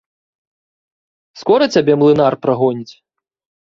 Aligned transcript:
Скора 1.43 1.65
цябе 1.77 1.93
млынар 2.03 2.33
прагоніць? 2.43 2.93